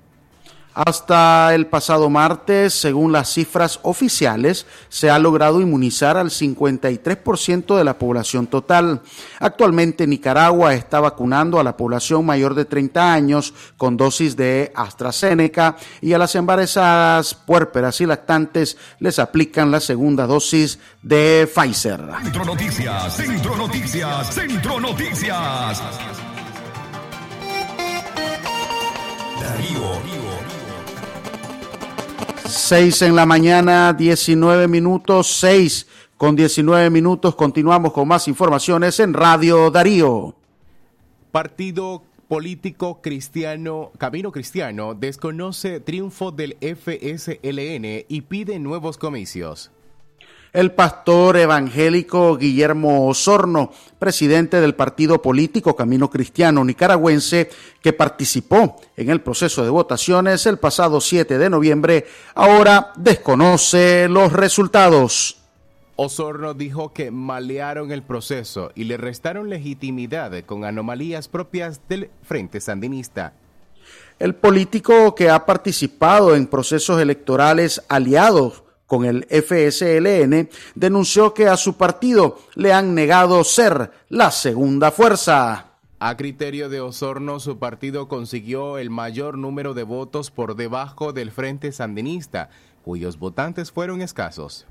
Hasta 0.77 1.55
el 1.55 1.65
pasado 1.65 2.07
martes, 2.07 2.71
según 2.71 3.11
las 3.11 3.33
cifras 3.33 3.79
oficiales, 3.81 4.67
se 4.89 5.09
ha 5.09 5.17
logrado 5.17 5.59
inmunizar 5.59 6.17
al 6.17 6.29
53% 6.29 7.75
de 7.75 7.83
la 7.83 7.97
población 7.97 8.45
total. 8.45 9.01
Actualmente 9.39 10.05
Nicaragua 10.05 10.75
está 10.75 10.99
vacunando 10.99 11.59
a 11.59 11.63
la 11.63 11.75
población 11.75 12.27
mayor 12.27 12.53
de 12.53 12.65
30 12.65 13.11
años 13.11 13.55
con 13.75 13.97
dosis 13.97 14.37
de 14.37 14.71
AstraZeneca 14.75 15.77
y 15.99 16.13
a 16.13 16.19
las 16.19 16.35
embarazadas, 16.35 17.33
puérperas 17.33 17.99
y 18.01 18.05
lactantes 18.05 18.77
les 18.99 19.17
aplican 19.17 19.71
la 19.71 19.79
segunda 19.79 20.27
dosis 20.27 20.77
de 21.01 21.49
Pfizer. 21.51 22.01
Centro 22.21 22.45
Noticias, 22.45 23.15
Centro 23.15 23.57
Noticias, 23.57 24.31
Centro 24.31 24.79
Noticias. 24.79 25.81
Darío. 29.41 30.36
6 32.49 33.01
en 33.01 33.15
la 33.15 33.25
mañana, 33.25 33.93
19 33.93 34.67
minutos, 34.67 35.27
6 35.39 35.87
con 36.15 36.35
19 36.35 36.89
minutos. 36.89 37.35
Continuamos 37.35 37.91
con 37.91 38.07
más 38.07 38.27
informaciones 38.27 38.99
en 38.99 39.13
Radio 39.13 39.69
Darío. 39.69 40.33
Partido 41.31 42.03
político 42.27 43.01
cristiano, 43.01 43.91
Camino 43.97 44.31
Cristiano, 44.31 44.95
desconoce 44.95 45.81
triunfo 45.81 46.31
del 46.31 46.57
FSLN 46.61 48.05
y 48.07 48.21
pide 48.21 48.59
nuevos 48.59 48.97
comicios 48.97 49.71
el 50.57 50.71
pastor 50.71 51.37
evangélico 51.37 52.35
Guillermo 52.35 53.05
Osorno, 53.05 53.71
presidente 53.99 54.59
del 54.59 54.73
partido 54.73 55.21
político 55.21 55.75
Camino 55.75 56.09
Cristiano 56.09 56.65
Nicaragüense, 56.65 57.51
que 57.79 57.93
participó 57.93 58.75
en 58.95 59.11
el 59.11 59.21
proceso 59.21 59.63
de 59.63 59.69
votaciones 59.69 60.47
el 60.47 60.57
pasado 60.57 60.99
7 60.99 61.37
de 61.37 61.51
noviembre, 61.51 62.07
ahora 62.33 62.91
desconoce 62.95 64.07
los 64.09 64.33
resultados. 64.33 65.43
Osorno 65.95 66.55
dijo 66.55 66.91
que 66.91 67.11
malearon 67.11 67.91
el 67.91 68.01
proceso 68.01 68.71
y 68.73 68.85
le 68.85 68.97
restaron 68.97 69.51
legitimidad 69.51 70.43
con 70.43 70.65
anomalías 70.65 71.27
propias 71.27 71.81
del 71.87 72.09
Frente 72.23 72.61
Sandinista. 72.61 73.33
El 74.17 74.33
político 74.33 75.13
que 75.13 75.29
ha 75.29 75.45
participado 75.45 76.35
en 76.35 76.47
procesos 76.47 76.99
electorales 76.99 77.83
aliados 77.89 78.63
con 78.87 79.05
el 79.05 79.27
FSLN, 79.29 80.49
denunció 80.73 81.33
que 81.33 81.47
a 81.47 81.57
su 81.57 81.75
partido 81.75 82.39
le 82.55 82.73
han 82.73 82.95
negado 82.95 83.43
ser 83.43 83.91
la 84.09 84.31
segunda 84.31 84.89
fuerza. 84.89 85.65
A 85.99 86.15
criterio 86.15 86.69
de 86.69 86.79
Osorno, 86.79 87.39
su 87.39 87.59
partido 87.59 88.07
consiguió 88.07 88.77
el 88.77 88.89
mayor 88.89 89.37
número 89.37 89.73
de 89.73 89.83
votos 89.83 90.31
por 90.31 90.55
debajo 90.55 91.11
del 91.11 91.31
Frente 91.31 91.71
Sandinista, 91.71 92.49
cuyos 92.83 93.19
votantes 93.19 93.71
fueron 93.71 94.01
escasos. 94.01 94.67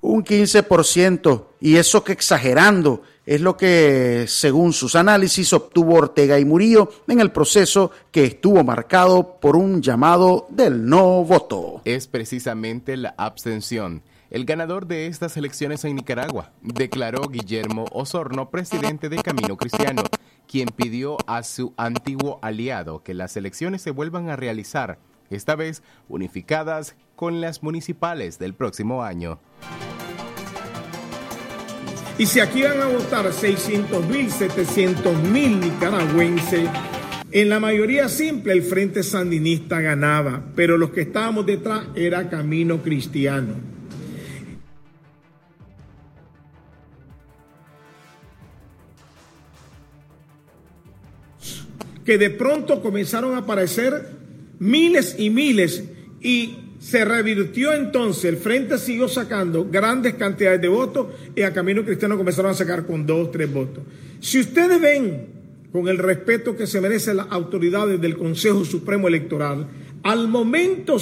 Un 0.00 0.24
15%, 0.24 1.44
y 1.60 1.76
eso 1.76 2.04
que 2.04 2.12
exagerando, 2.12 3.02
es 3.26 3.40
lo 3.40 3.56
que, 3.56 4.24
según 4.26 4.72
sus 4.72 4.94
análisis, 4.94 5.52
obtuvo 5.52 5.96
Ortega 5.96 6.38
y 6.38 6.44
Murillo 6.44 6.88
en 7.08 7.20
el 7.20 7.32
proceso 7.32 7.90
que 8.10 8.24
estuvo 8.24 8.62
marcado 8.64 9.38
por 9.40 9.56
un 9.56 9.82
llamado 9.82 10.46
del 10.50 10.86
no 10.86 11.24
voto. 11.24 11.82
Es 11.84 12.06
precisamente 12.06 12.96
la 12.96 13.14
abstención. 13.18 14.02
El 14.30 14.44
ganador 14.44 14.86
de 14.86 15.08
estas 15.08 15.36
elecciones 15.36 15.84
en 15.84 15.96
Nicaragua, 15.96 16.52
declaró 16.62 17.28
Guillermo 17.28 17.86
Osorno, 17.92 18.50
presidente 18.50 19.08
de 19.08 19.22
Camino 19.22 19.56
Cristiano, 19.56 20.04
quien 20.46 20.68
pidió 20.68 21.18
a 21.26 21.42
su 21.42 21.74
antiguo 21.76 22.38
aliado 22.40 23.02
que 23.02 23.14
las 23.14 23.36
elecciones 23.36 23.82
se 23.82 23.90
vuelvan 23.90 24.30
a 24.30 24.36
realizar, 24.36 24.98
esta 25.28 25.54
vez 25.54 25.82
unificadas 26.08 26.94
con 27.18 27.40
las 27.40 27.64
municipales 27.64 28.38
del 28.38 28.54
próximo 28.54 29.02
año. 29.02 29.40
Y 32.16 32.26
si 32.26 32.38
aquí 32.38 32.62
van 32.62 32.80
a 32.80 32.86
votar 32.86 33.32
600 33.32 34.06
mil, 34.06 34.30
700 34.30 35.20
mil 35.24 35.58
nicaragüenses, 35.58 36.70
en 37.32 37.48
la 37.48 37.58
mayoría 37.58 38.08
simple 38.08 38.52
el 38.52 38.62
Frente 38.62 39.02
Sandinista 39.02 39.80
ganaba, 39.80 40.44
pero 40.54 40.78
los 40.78 40.90
que 40.90 41.00
estábamos 41.00 41.44
detrás 41.44 41.86
era 41.96 42.30
Camino 42.30 42.80
Cristiano. 42.82 43.54
Que 52.04 52.16
de 52.16 52.30
pronto 52.30 52.80
comenzaron 52.80 53.34
a 53.34 53.38
aparecer 53.38 54.08
miles 54.60 55.16
y 55.18 55.30
miles 55.30 55.82
y 56.20 56.67
se 56.78 57.04
revirtió 57.04 57.72
entonces, 57.72 58.24
el 58.26 58.36
frente 58.36 58.78
siguió 58.78 59.08
sacando 59.08 59.66
grandes 59.70 60.14
cantidades 60.14 60.60
de 60.60 60.68
votos 60.68 61.08
y 61.34 61.42
a 61.42 61.52
Camino 61.52 61.84
Cristiano 61.84 62.16
comenzaron 62.16 62.52
a 62.52 62.54
sacar 62.54 62.86
con 62.86 63.04
dos, 63.04 63.32
tres 63.32 63.52
votos. 63.52 63.82
Si 64.20 64.38
ustedes 64.38 64.80
ven 64.80 65.26
con 65.72 65.88
el 65.88 65.98
respeto 65.98 66.56
que 66.56 66.66
se 66.66 66.80
merecen 66.80 67.16
las 67.16 67.26
autoridades 67.30 68.00
del 68.00 68.16
Consejo 68.16 68.64
Supremo 68.64 69.08
Electoral, 69.08 69.66
al 70.04 70.28
momento 70.28 70.96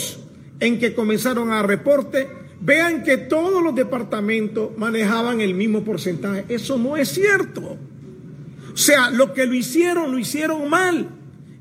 en 0.61 0.79
que 0.79 0.95
comenzaron 0.95 1.53
a 1.53 1.63
reporte, 1.63 2.27
vean 2.61 3.03
que 3.03 3.19
todos 3.19 3.63
los 3.63 3.75
departamentos 3.75 4.71
manejaban 4.79 5.41
el 5.43 5.55
mismo 5.55 5.85
porcentaje. 5.85 6.47
Eso 6.49 6.79
no 6.79 6.97
es 6.97 7.09
cierto. 7.09 7.77
O 8.73 8.77
sea, 8.77 9.11
lo 9.11 9.35
que 9.35 9.47
lo 9.47 9.55
hicieron, 9.55 10.11
lo 10.11 10.19
hicieron 10.19 10.69
mal 10.69 11.09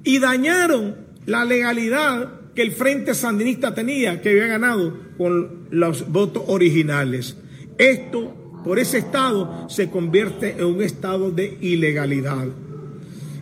y 0.03 0.19
dañaron 0.19 0.95
la 1.25 1.43
legalidad 1.43 2.44
que 2.55 2.61
el 2.61 2.71
Frente 2.71 3.13
Sandinista 3.13 3.75
tenía, 3.75 4.21
que 4.21 4.29
había 4.29 4.47
ganado 4.47 4.97
con 5.17 5.67
los 5.71 6.09
votos 6.09 6.43
originales. 6.47 7.35
Esto, 7.77 8.61
por 8.63 8.79
ese 8.79 8.99
estado, 8.99 9.67
se 9.69 9.89
convierte 9.89 10.55
en 10.57 10.65
un 10.65 10.81
estado 10.81 11.31
de 11.31 11.57
ilegalidad. 11.59 12.47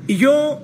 Y 0.08 0.18
yo 0.18 0.62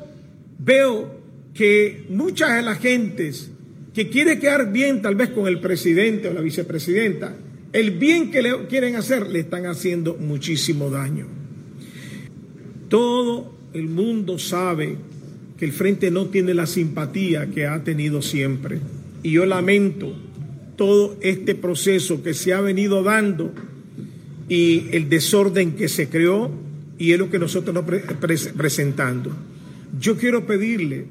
veo 0.57 1.19
que 1.53 2.05
muchas 2.09 2.55
de 2.55 2.61
las 2.63 2.79
gentes 2.79 3.51
que 3.93 4.09
quiere 4.09 4.39
quedar 4.39 4.71
bien 4.71 5.01
tal 5.01 5.15
vez 5.15 5.29
con 5.29 5.47
el 5.47 5.59
presidente 5.59 6.27
o 6.29 6.33
la 6.33 6.41
vicepresidenta, 6.41 7.35
el 7.71 7.91
bien 7.91 8.31
que 8.31 8.41
le 8.41 8.65
quieren 8.67 8.95
hacer 8.95 9.27
le 9.27 9.39
están 9.39 9.67
haciendo 9.67 10.15
muchísimo 10.15 10.89
daño. 10.89 11.27
Todo 12.87 13.55
el 13.73 13.87
mundo 13.87 14.39
sabe 14.39 14.97
que 15.59 15.65
el 15.65 15.73
frente 15.73 16.09
no 16.09 16.27
tiene 16.27 16.53
la 16.53 16.65
simpatía 16.65 17.47
que 17.47 17.67
ha 17.67 17.83
tenido 17.83 18.21
siempre. 18.21 18.79
Y 19.23 19.31
yo 19.31 19.45
lamento 19.45 20.15
todo 20.77 21.17
este 21.19 21.53
proceso 21.53 22.23
que 22.23 22.33
se 22.33 22.53
ha 22.53 22.61
venido 22.61 23.03
dando 23.03 23.51
y 24.47 24.85
el 24.91 25.09
desorden 25.09 25.73
que 25.73 25.89
se 25.89 26.07
creó 26.07 26.49
y 26.97 27.11
es 27.11 27.19
lo 27.19 27.29
que 27.29 27.39
nosotros 27.39 27.73
nos 27.73 27.83
presentando. 28.55 29.31
Yo 29.99 30.15
quiero 30.15 30.47
pedirle, 30.47 31.07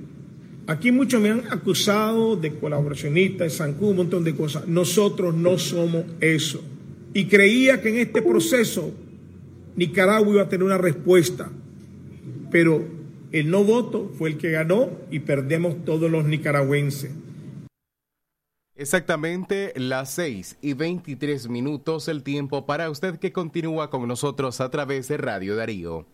aquí 0.67 0.93
muchos 0.93 1.21
me 1.21 1.29
han 1.29 1.43
acusado 1.51 2.35
de 2.35 2.55
colaboracionista, 2.55 3.45
de 3.45 3.51
Sancú, 3.51 3.89
un 3.89 3.99
montón 3.99 4.25
de 4.25 4.35
cosas. 4.35 4.67
Nosotros 4.67 5.35
no 5.35 5.59
somos 5.59 6.05
eso. 6.21 6.63
y 7.13 7.27
creía 7.27 7.83
que 7.83 7.89
en 7.89 7.97
este 7.97 8.23
proceso 8.23 8.93
Nicaragua 9.77 10.33
iba 10.33 10.43
a 10.43 10.49
tener 10.49 10.65
una 10.65 10.79
respuesta, 10.79 11.51
pero 12.51 12.98
el 13.33 13.51
no 13.51 13.65
voto 13.65 14.11
fue 14.17 14.31
el 14.31 14.39
que 14.39 14.51
ganó 14.51 14.91
y 15.11 15.21
perdemos 15.21 15.85
todos 15.85 16.11
los 16.11 16.25
nicaragüenses. 16.25 17.13
Exactamente 18.75 19.73
las 19.75 20.11
6 20.11 20.59
y 20.63 20.75
23 20.75 21.49
minutos 21.49 22.07
el 22.07 22.23
tiempo 22.23 22.65
para 22.65 22.89
usted 22.91 23.19
que 23.19 23.33
continúa 23.33 23.91
con 23.91 24.07
nosotros 24.07 24.61
a 24.61 24.71
través 24.71 25.09
de 25.09 25.17
Radio 25.17 25.57
Darío. 25.57 26.07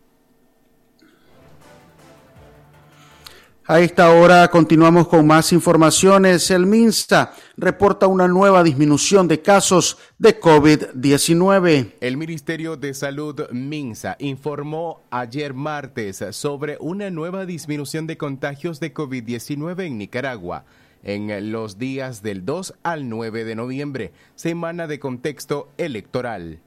A 3.66 3.80
esta 3.80 4.10
hora 4.10 4.46
continuamos 4.48 5.08
con 5.08 5.26
más 5.26 5.50
informaciones. 5.50 6.50
El 6.50 6.66
MINSA 6.66 7.32
reporta 7.56 8.06
una 8.06 8.28
nueva 8.28 8.62
disminución 8.62 9.26
de 9.26 9.40
casos 9.40 9.96
de 10.18 10.38
COVID-19. 10.38 11.94
El 11.98 12.18
Ministerio 12.18 12.76
de 12.76 12.92
Salud 12.92 13.48
MINSA 13.50 14.16
informó 14.18 15.00
ayer 15.10 15.54
martes 15.54 16.22
sobre 16.32 16.76
una 16.78 17.08
nueva 17.08 17.46
disminución 17.46 18.06
de 18.06 18.18
contagios 18.18 18.80
de 18.80 18.92
COVID-19 18.92 19.86
en 19.86 19.96
Nicaragua 19.96 20.66
en 21.02 21.50
los 21.50 21.78
días 21.78 22.22
del 22.22 22.44
2 22.44 22.74
al 22.82 23.08
9 23.08 23.44
de 23.44 23.54
noviembre, 23.54 24.12
semana 24.34 24.86
de 24.86 24.98
contexto 24.98 25.70
electoral. 25.78 26.60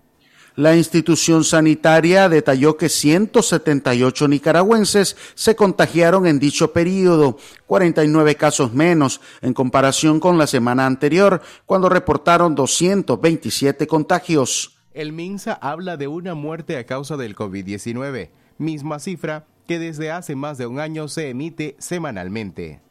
La 0.57 0.75
institución 0.75 1.43
sanitaria 1.43 2.27
detalló 2.29 2.77
que 2.77 2.89
178 2.89 4.27
nicaragüenses 4.27 5.15
se 5.35 5.55
contagiaron 5.55 6.25
en 6.25 6.39
dicho 6.39 6.73
periodo, 6.73 7.37
49 7.67 8.33
casos 8.33 8.73
menos 8.73 9.21
en 9.43 9.53
comparación 9.53 10.19
con 10.19 10.39
la 10.39 10.47
semana 10.47 10.87
anterior, 10.87 11.43
cuando 11.67 11.89
reportaron 11.89 12.55
227 12.55 13.85
contagios. 13.85 14.79
El 14.95 15.13
MINSA 15.13 15.53
habla 15.53 15.95
de 15.95 16.07
una 16.07 16.33
muerte 16.33 16.77
a 16.77 16.87
causa 16.87 17.17
del 17.17 17.35
COVID-19, 17.35 18.31
misma 18.57 18.97
cifra 18.97 19.45
que 19.67 19.77
desde 19.77 20.09
hace 20.09 20.35
más 20.35 20.57
de 20.57 20.65
un 20.65 20.79
año 20.79 21.07
se 21.07 21.29
emite 21.29 21.75
semanalmente. 21.77 22.81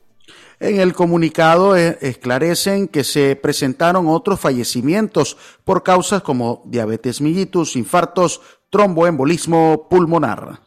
En 0.59 0.81
el 0.81 0.95
comunicado 0.95 1.77
eh, 1.77 1.99
esclarecen 2.01 2.89
que 2.89 3.05
se 3.05 3.37
presentaron 3.37 4.09
otros 4.09 4.41
fallecimientos 4.41 5.37
por 5.65 5.83
causas 5.83 6.23
como 6.23 6.63
diabetes 6.65 7.21
mellitus, 7.21 7.77
infartos, 7.77 8.41
tromboembolismo 8.71 9.87
pulmonar. 9.89 10.61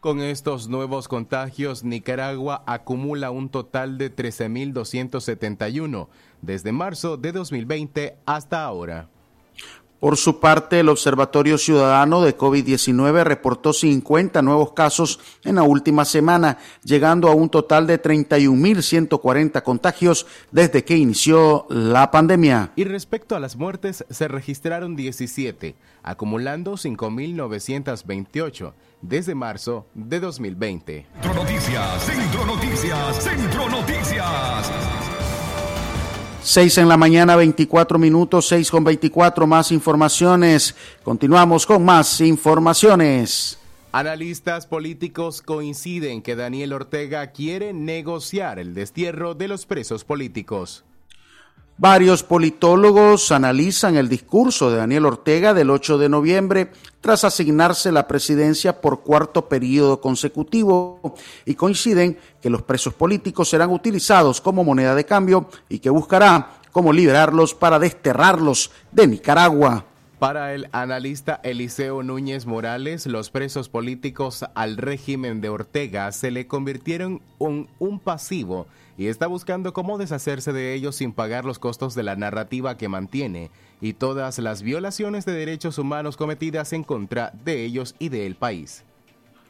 Con 0.00 0.20
estos 0.20 0.68
nuevos 0.68 1.08
contagios, 1.08 1.82
Nicaragua 1.82 2.62
acumula 2.66 3.30
un 3.30 3.48
total 3.48 3.98
de 3.98 4.14
13.271 4.14 6.08
desde 6.42 6.72
marzo 6.72 7.16
de 7.16 7.32
2020 7.32 8.16
hasta 8.24 8.62
ahora. 8.64 9.08
Por 10.00 10.18
su 10.18 10.40
parte, 10.40 10.80
el 10.80 10.90
Observatorio 10.90 11.56
Ciudadano 11.56 12.22
de 12.22 12.36
COVID-19 12.36 13.24
reportó 13.24 13.72
50 13.72 14.42
nuevos 14.42 14.72
casos 14.72 15.20
en 15.42 15.54
la 15.54 15.62
última 15.62 16.04
semana, 16.04 16.58
llegando 16.84 17.28
a 17.28 17.34
un 17.34 17.48
total 17.48 17.86
de 17.86 18.02
31.140 18.02 19.62
contagios 19.62 20.26
desde 20.52 20.84
que 20.84 20.96
inició 20.96 21.66
la 21.70 22.10
pandemia. 22.10 22.72
Y 22.76 22.84
respecto 22.84 23.36
a 23.36 23.40
las 23.40 23.56
muertes, 23.56 24.04
se 24.10 24.28
registraron 24.28 24.96
17, 24.96 25.74
acumulando 26.02 26.72
5.928 26.72 28.72
desde 29.00 29.34
marzo 29.34 29.86
de 29.94 30.20
2020. 30.20 31.06
Centro 31.14 31.34
Noticias, 31.34 32.02
Centro 32.02 32.46
Noticias, 32.46 33.24
Centro 33.24 33.68
Noticias. 33.68 34.95
6 36.46 36.78
en 36.78 36.88
la 36.88 36.96
mañana, 36.96 37.34
24 37.34 37.98
minutos, 37.98 38.46
6 38.46 38.70
con 38.70 38.84
24 38.84 39.48
más 39.48 39.72
informaciones. 39.72 40.76
Continuamos 41.02 41.66
con 41.66 41.84
más 41.84 42.20
informaciones. 42.20 43.58
Analistas 43.90 44.64
políticos 44.68 45.42
coinciden 45.42 46.22
que 46.22 46.36
Daniel 46.36 46.72
Ortega 46.72 47.32
quiere 47.32 47.72
negociar 47.72 48.60
el 48.60 48.74
destierro 48.74 49.34
de 49.34 49.48
los 49.48 49.66
presos 49.66 50.04
políticos. 50.04 50.84
Varios 51.78 52.22
politólogos 52.22 53.30
analizan 53.32 53.96
el 53.96 54.08
discurso 54.08 54.70
de 54.70 54.78
Daniel 54.78 55.04
Ortega 55.04 55.52
del 55.52 55.68
8 55.68 55.98
de 55.98 56.08
noviembre 56.08 56.70
tras 57.02 57.22
asignarse 57.22 57.92
la 57.92 58.08
presidencia 58.08 58.80
por 58.80 59.02
cuarto 59.02 59.46
periodo 59.46 60.00
consecutivo 60.00 61.14
y 61.44 61.54
coinciden 61.54 62.16
que 62.40 62.48
los 62.48 62.62
presos 62.62 62.94
políticos 62.94 63.50
serán 63.50 63.70
utilizados 63.72 64.40
como 64.40 64.64
moneda 64.64 64.94
de 64.94 65.04
cambio 65.04 65.50
y 65.68 65.80
que 65.80 65.90
buscará 65.90 66.52
cómo 66.72 66.94
liberarlos 66.94 67.52
para 67.52 67.78
desterrarlos 67.78 68.70
de 68.90 69.08
Nicaragua. 69.08 69.84
Para 70.18 70.54
el 70.54 70.70
analista 70.72 71.40
Eliseo 71.44 72.02
Núñez 72.02 72.46
Morales, 72.46 73.04
los 73.04 73.28
presos 73.28 73.68
políticos 73.68 74.46
al 74.54 74.78
régimen 74.78 75.42
de 75.42 75.50
Ortega 75.50 76.10
se 76.12 76.30
le 76.30 76.46
convirtieron 76.46 77.20
en 77.38 77.68
un 77.78 78.00
pasivo 78.00 78.66
y 78.98 79.08
está 79.08 79.26
buscando 79.26 79.72
cómo 79.72 79.98
deshacerse 79.98 80.52
de 80.52 80.74
ellos 80.74 80.96
sin 80.96 81.12
pagar 81.12 81.44
los 81.44 81.58
costos 81.58 81.94
de 81.94 82.02
la 82.02 82.16
narrativa 82.16 82.76
que 82.76 82.88
mantiene 82.88 83.50
y 83.80 83.92
todas 83.92 84.38
las 84.38 84.62
violaciones 84.62 85.24
de 85.24 85.32
derechos 85.32 85.78
humanos 85.78 86.16
cometidas 86.16 86.72
en 86.72 86.84
contra 86.84 87.32
de 87.44 87.64
ellos 87.64 87.94
y 87.98 88.08
del 88.08 88.36
país. 88.36 88.84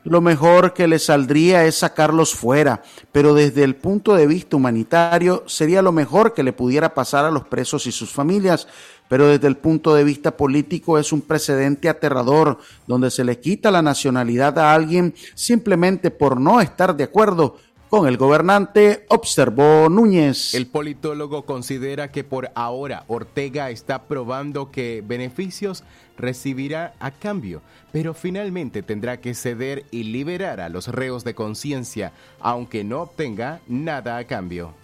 Lo 0.06 0.20
mejor 0.20 0.72
que 0.72 0.86
le 0.86 1.00
saldría 1.00 1.64
es 1.64 1.78
sacarlos 1.78 2.32
fuera, 2.32 2.80
pero 3.10 3.34
desde 3.34 3.64
el 3.64 3.74
punto 3.74 4.14
de 4.14 4.28
vista 4.28 4.56
humanitario 4.56 5.42
sería 5.46 5.82
lo 5.82 5.90
mejor 5.90 6.32
que 6.32 6.44
le 6.44 6.52
pudiera 6.52 6.94
pasar 6.94 7.24
a 7.24 7.32
los 7.32 7.48
presos 7.48 7.88
y 7.88 7.92
sus 7.92 8.12
familias, 8.12 8.68
pero 9.08 9.26
desde 9.26 9.48
el 9.48 9.56
punto 9.56 9.96
de 9.96 10.04
vista 10.04 10.36
político 10.36 10.96
es 11.00 11.12
un 11.12 11.22
precedente 11.22 11.88
aterrador 11.88 12.58
donde 12.86 13.10
se 13.10 13.24
le 13.24 13.40
quita 13.40 13.72
la 13.72 13.82
nacionalidad 13.82 14.56
a 14.60 14.74
alguien 14.74 15.12
simplemente 15.34 16.12
por 16.12 16.40
no 16.40 16.60
estar 16.60 16.96
de 16.96 17.02
acuerdo 17.02 17.56
con 17.96 18.08
el 18.08 18.18
gobernante, 18.18 19.06
observó 19.08 19.88
Núñez. 19.88 20.52
El 20.52 20.66
politólogo 20.66 21.46
considera 21.46 22.12
que 22.12 22.24
por 22.24 22.50
ahora 22.54 23.04
Ortega 23.08 23.70
está 23.70 24.02
probando 24.02 24.70
que 24.70 25.02
beneficios 25.06 25.82
recibirá 26.18 26.94
a 27.00 27.10
cambio, 27.10 27.62
pero 27.92 28.12
finalmente 28.12 28.82
tendrá 28.82 29.18
que 29.18 29.34
ceder 29.34 29.86
y 29.90 30.02
liberar 30.02 30.60
a 30.60 30.68
los 30.68 30.88
reos 30.88 31.24
de 31.24 31.34
conciencia, 31.34 32.12
aunque 32.38 32.84
no 32.84 33.00
obtenga 33.00 33.60
nada 33.66 34.18
a 34.18 34.24
cambio. 34.24 34.74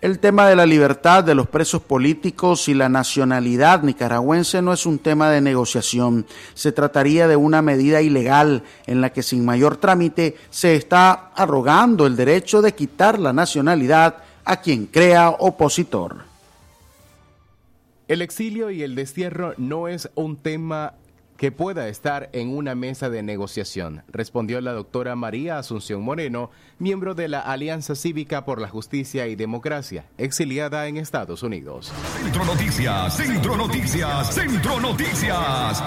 El 0.00 0.18
tema 0.18 0.48
de 0.48 0.56
la 0.56 0.64
libertad 0.64 1.24
de 1.24 1.34
los 1.34 1.46
presos 1.46 1.82
políticos 1.82 2.70
y 2.70 2.74
la 2.74 2.88
nacionalidad 2.88 3.82
nicaragüense 3.82 4.62
no 4.62 4.72
es 4.72 4.86
un 4.86 4.98
tema 4.98 5.28
de 5.28 5.42
negociación. 5.42 6.24
Se 6.54 6.72
trataría 6.72 7.28
de 7.28 7.36
una 7.36 7.60
medida 7.60 8.00
ilegal 8.00 8.62
en 8.86 9.02
la 9.02 9.12
que 9.12 9.22
sin 9.22 9.44
mayor 9.44 9.76
trámite 9.76 10.38
se 10.48 10.74
está 10.74 11.32
arrogando 11.34 12.06
el 12.06 12.16
derecho 12.16 12.62
de 12.62 12.72
quitar 12.72 13.18
la 13.18 13.34
nacionalidad 13.34 14.22
a 14.46 14.62
quien 14.62 14.86
crea 14.86 15.28
opositor. 15.28 16.24
El 18.08 18.22
exilio 18.22 18.70
y 18.70 18.82
el 18.82 18.94
destierro 18.94 19.52
no 19.58 19.86
es 19.86 20.08
un 20.14 20.38
tema 20.38 20.94
que 21.40 21.50
pueda 21.50 21.88
estar 21.88 22.28
en 22.34 22.54
una 22.54 22.74
mesa 22.74 23.08
de 23.08 23.22
negociación, 23.22 24.02
respondió 24.08 24.60
la 24.60 24.74
doctora 24.74 25.16
María 25.16 25.58
Asunción 25.58 26.02
Moreno, 26.02 26.50
miembro 26.78 27.14
de 27.14 27.28
la 27.28 27.40
Alianza 27.40 27.94
Cívica 27.94 28.44
por 28.44 28.60
la 28.60 28.68
Justicia 28.68 29.26
y 29.26 29.36
Democracia, 29.36 30.04
exiliada 30.18 30.86
en 30.86 30.98
Estados 30.98 31.42
Unidos. 31.42 31.94
Centro 32.22 32.44
Noticias, 32.44 33.16
Centro 33.16 33.56
Noticias, 33.56 34.34
Centro 34.34 34.80
Noticias. 34.80 35.82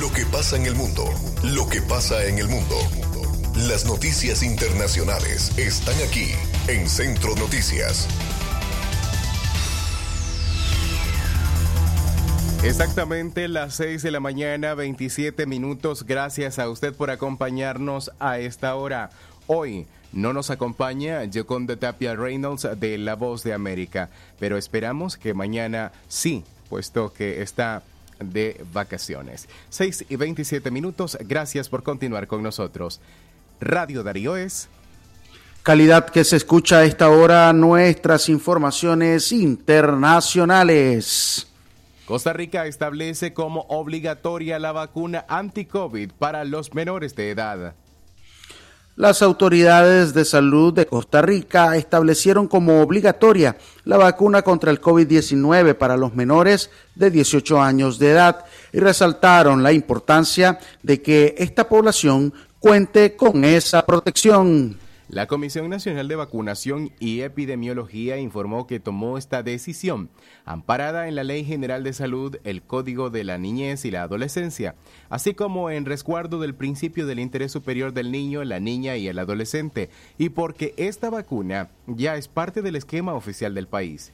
Lo 0.00 0.12
que 0.12 0.24
pasa 0.26 0.56
en 0.56 0.66
el 0.66 0.76
mundo, 0.76 1.06
lo 1.42 1.68
que 1.68 1.82
pasa 1.82 2.24
en 2.24 2.38
el 2.38 2.46
mundo. 2.46 2.76
Las 3.66 3.84
noticias 3.84 4.44
internacionales 4.44 5.58
están 5.58 5.96
aquí 6.08 6.30
en 6.68 6.88
Centro 6.88 7.34
Noticias. 7.34 8.06
Exactamente 12.62 13.48
las 13.48 13.74
6 13.76 14.02
de 14.02 14.10
la 14.10 14.20
mañana, 14.20 14.74
27 14.74 15.46
minutos. 15.46 16.04
Gracias 16.06 16.58
a 16.58 16.68
usted 16.68 16.94
por 16.94 17.10
acompañarnos 17.10 18.10
a 18.20 18.38
esta 18.38 18.74
hora. 18.74 19.08
Hoy 19.46 19.86
no 20.12 20.34
nos 20.34 20.50
acompaña 20.50 21.22
Joconda 21.32 21.76
Tapia 21.76 22.14
Reynolds 22.14 22.68
de 22.78 22.98
La 22.98 23.14
Voz 23.14 23.44
de 23.44 23.54
América, 23.54 24.10
pero 24.38 24.58
esperamos 24.58 25.16
que 25.16 25.32
mañana 25.32 25.92
sí, 26.08 26.44
puesto 26.68 27.14
que 27.14 27.40
está 27.40 27.82
de 28.18 28.62
vacaciones. 28.74 29.48
6 29.70 30.04
y 30.10 30.16
27 30.16 30.70
minutos. 30.70 31.16
Gracias 31.22 31.70
por 31.70 31.82
continuar 31.82 32.26
con 32.26 32.42
nosotros. 32.42 33.00
Radio 33.58 34.02
Darío 34.02 34.36
es 34.36 34.68
calidad 35.62 36.10
que 36.10 36.24
se 36.24 36.36
escucha 36.36 36.80
a 36.80 36.84
esta 36.84 37.08
hora 37.08 37.50
nuestras 37.54 38.28
informaciones 38.28 39.32
internacionales. 39.32 41.49
Costa 42.10 42.32
Rica 42.32 42.66
establece 42.66 43.32
como 43.32 43.66
obligatoria 43.68 44.58
la 44.58 44.72
vacuna 44.72 45.24
anti-COVID 45.28 46.10
para 46.18 46.44
los 46.44 46.74
menores 46.74 47.14
de 47.14 47.30
edad. 47.30 47.76
Las 48.96 49.22
autoridades 49.22 50.12
de 50.12 50.24
salud 50.24 50.74
de 50.74 50.86
Costa 50.86 51.22
Rica 51.22 51.76
establecieron 51.76 52.48
como 52.48 52.82
obligatoria 52.82 53.58
la 53.84 53.96
vacuna 53.96 54.42
contra 54.42 54.72
el 54.72 54.80
COVID-19 54.80 55.74
para 55.74 55.96
los 55.96 56.12
menores 56.16 56.72
de 56.96 57.12
18 57.12 57.62
años 57.62 58.00
de 58.00 58.10
edad 58.10 58.44
y 58.72 58.80
resaltaron 58.80 59.62
la 59.62 59.72
importancia 59.72 60.58
de 60.82 61.00
que 61.00 61.36
esta 61.38 61.68
población 61.68 62.34
cuente 62.58 63.14
con 63.14 63.44
esa 63.44 63.86
protección. 63.86 64.76
La 65.10 65.26
Comisión 65.26 65.68
Nacional 65.68 66.06
de 66.06 66.14
Vacunación 66.14 66.92
y 67.00 67.22
Epidemiología 67.22 68.18
informó 68.18 68.68
que 68.68 68.78
tomó 68.78 69.18
esta 69.18 69.42
decisión 69.42 70.08
amparada 70.44 71.08
en 71.08 71.16
la 71.16 71.24
Ley 71.24 71.44
General 71.44 71.82
de 71.82 71.92
Salud, 71.92 72.36
el 72.44 72.62
Código 72.62 73.10
de 73.10 73.24
la 73.24 73.36
Niñez 73.36 73.84
y 73.84 73.90
la 73.90 74.04
Adolescencia, 74.04 74.76
así 75.08 75.34
como 75.34 75.68
en 75.68 75.84
resguardo 75.84 76.38
del 76.38 76.54
principio 76.54 77.08
del 77.08 77.18
interés 77.18 77.50
superior 77.50 77.92
del 77.92 78.12
niño, 78.12 78.44
la 78.44 78.60
niña 78.60 78.96
y 78.98 79.08
el 79.08 79.18
adolescente, 79.18 79.90
y 80.16 80.28
porque 80.28 80.74
esta 80.76 81.10
vacuna 81.10 81.70
ya 81.88 82.14
es 82.14 82.28
parte 82.28 82.62
del 82.62 82.76
esquema 82.76 83.14
oficial 83.14 83.52
del 83.52 83.66
país. 83.66 84.12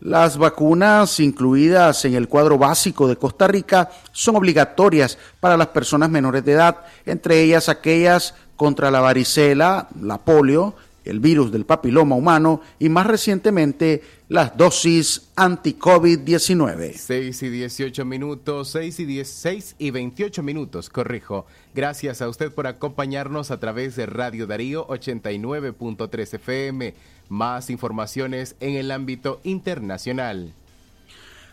Las 0.00 0.36
vacunas 0.36 1.20
incluidas 1.20 2.04
en 2.04 2.14
el 2.14 2.28
cuadro 2.28 2.58
básico 2.58 3.06
de 3.06 3.16
Costa 3.16 3.48
Rica 3.48 3.90
son 4.12 4.36
obligatorias 4.36 5.18
para 5.40 5.56
las 5.56 5.68
personas 5.68 6.10
menores 6.10 6.44
de 6.44 6.52
edad, 6.52 6.84
entre 7.06 7.42
ellas 7.42 7.68
aquellas 7.68 8.34
contra 8.56 8.90
la 8.90 9.00
varicela, 9.00 9.88
la 10.00 10.18
polio, 10.18 10.74
el 11.04 11.20
virus 11.20 11.52
del 11.52 11.66
papiloma 11.66 12.16
humano 12.16 12.62
y 12.78 12.88
más 12.88 13.06
recientemente 13.06 14.02
las 14.28 14.56
dosis 14.56 15.28
anti-COVID-19. 15.36 16.94
6 16.94 17.42
y 17.42 17.48
18 17.50 18.04
minutos, 18.04 18.70
6 18.70 19.00
y 19.00 19.04
16 19.04 19.76
y 19.78 19.90
28 19.90 20.42
minutos, 20.42 20.88
corrijo. 20.88 21.46
Gracias 21.74 22.22
a 22.22 22.28
usted 22.28 22.52
por 22.52 22.66
acompañarnos 22.66 23.50
a 23.50 23.60
través 23.60 23.96
de 23.96 24.06
Radio 24.06 24.46
Darío 24.46 24.86
89.3 24.88 26.34
FM. 26.34 26.94
Más 27.28 27.70
informaciones 27.70 28.56
en 28.60 28.76
el 28.76 28.90
ámbito 28.90 29.40
internacional. 29.44 30.52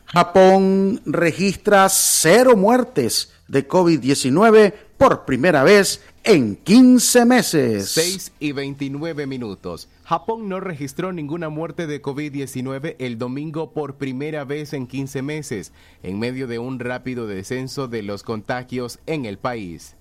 Japón 0.06 1.02
registra 1.06 1.88
cero 1.90 2.58
muertes 2.58 3.32
de 3.48 3.68
COVID-19 3.68 4.74
por 4.98 5.24
primera 5.24 5.64
vez 5.64 6.02
en 6.24 6.56
15 6.56 7.26
meses. 7.26 7.90
6 7.90 8.34
y 8.40 8.52
29 8.52 9.26
minutos. 9.28 9.90
Japón 10.04 10.50
no 10.50 10.60
registró 10.60 11.12
ninguna 11.12 11.50
muerte 11.50 11.88
de 11.88 12.02
COVID-19 12.02 12.96
el 13.00 13.18
domingo 13.18 13.72
por 13.72 13.96
primera 13.96 14.44
vez 14.44 14.74
en 14.74 14.88
15 14.88 15.22
meses, 15.22 15.72
en 16.04 16.20
medio 16.20 16.48
de 16.48 16.60
un 16.60 16.80
rápido 16.80 17.28
descenso 17.28 17.88
de 17.88 18.04
los 18.04 18.24
contagios 18.24 19.00
en 19.06 19.26
el 19.26 19.38
país. 19.38 19.96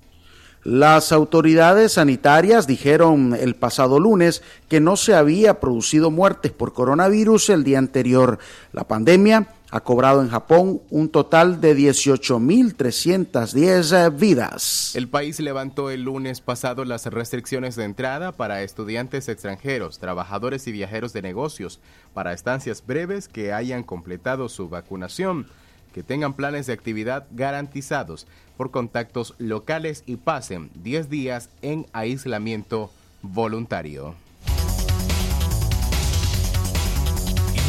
Las 0.62 1.10
autoridades 1.10 1.92
sanitarias 1.92 2.66
dijeron 2.66 3.34
el 3.34 3.54
pasado 3.54 3.98
lunes 3.98 4.42
que 4.68 4.78
no 4.78 4.96
se 4.96 5.14
había 5.14 5.58
producido 5.58 6.10
muertes 6.10 6.52
por 6.52 6.74
coronavirus 6.74 7.48
el 7.48 7.64
día 7.64 7.78
anterior. 7.78 8.38
La 8.74 8.84
pandemia 8.84 9.54
ha 9.70 9.80
cobrado 9.80 10.22
en 10.22 10.28
Japón 10.28 10.82
un 10.90 11.08
total 11.08 11.60
de 11.60 11.76
18.310 11.76 14.18
vidas. 14.18 14.92
El 14.94 15.08
país 15.08 15.40
levantó 15.40 15.90
el 15.90 16.02
lunes 16.02 16.40
pasado 16.40 16.84
las 16.84 17.06
restricciones 17.06 17.74
de 17.76 17.84
entrada 17.84 18.32
para 18.32 18.62
estudiantes 18.62 19.28
extranjeros, 19.28 19.98
trabajadores 19.98 20.66
y 20.66 20.72
viajeros 20.72 21.12
de 21.12 21.22
negocios 21.22 21.78
para 22.14 22.32
estancias 22.32 22.84
breves 22.84 23.28
que 23.28 23.52
hayan 23.52 23.84
completado 23.84 24.48
su 24.48 24.68
vacunación 24.68 25.46
que 25.92 26.02
tengan 26.02 26.34
planes 26.34 26.66
de 26.66 26.72
actividad 26.72 27.26
garantizados 27.32 28.26
por 28.56 28.70
contactos 28.70 29.34
locales 29.38 30.02
y 30.06 30.16
pasen 30.16 30.70
10 30.74 31.10
días 31.10 31.50
en 31.62 31.86
aislamiento 31.92 32.90
voluntario. 33.22 34.14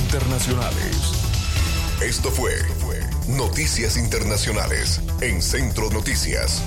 Internacionales. 0.04 1.21
Esto 2.02 2.32
fue 2.32 2.52
Noticias 3.28 3.96
Internacionales 3.96 5.02
en 5.22 5.40
Centro 5.40 5.92
Noticias. 5.92 6.64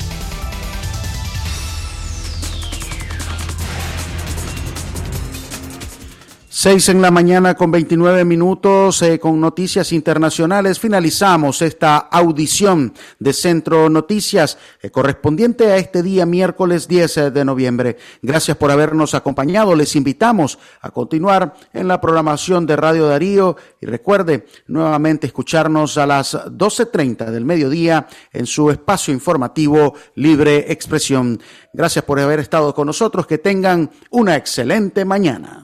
Seis 6.65 6.89
en 6.89 7.03
la 7.03 7.11
mañana 7.11 7.57
con 7.57 7.71
29 7.71 8.25
minutos 8.25 9.03
eh, 9.03 9.19
con 9.19 9.39
noticias 9.39 9.93
internacionales. 9.93 10.81
Finalizamos 10.81 11.61
esta 11.61 11.99
audición 11.99 12.95
de 13.19 13.35
Centro 13.35 13.91
Noticias 13.91 14.57
eh, 14.81 14.89
correspondiente 14.89 15.71
a 15.71 15.77
este 15.77 16.03
día 16.03 16.25
miércoles 16.25 16.89
10 16.89 17.17
eh, 17.19 17.31
de 17.33 17.45
noviembre. 17.45 17.99
Gracias 18.23 18.57
por 18.57 18.71
habernos 18.71 19.13
acompañado. 19.13 19.75
Les 19.75 19.95
invitamos 19.95 20.59
a 20.81 20.91
continuar 20.91 21.53
en 21.75 21.87
la 21.87 22.01
programación 22.01 22.65
de 22.65 22.77
Radio 22.77 23.09
Darío 23.09 23.59
y 23.79 23.85
recuerde 23.85 24.47
nuevamente 24.67 25.27
escucharnos 25.27 25.99
a 25.99 26.07
las 26.07 26.33
12.30 26.33 27.27
del 27.27 27.45
mediodía 27.45 28.07
en 28.33 28.47
su 28.47 28.71
espacio 28.71 29.13
informativo 29.13 29.97
Libre 30.15 30.73
Expresión. 30.73 31.39
Gracias 31.75 32.07
por 32.07 32.19
haber 32.21 32.41
estado 32.41 32.75
con 32.75 32.87
nosotros. 32.87 33.27
Que 33.27 33.37
tengan 33.37 33.91
una 34.09 34.37
excelente 34.37 35.05
mañana. 35.05 35.64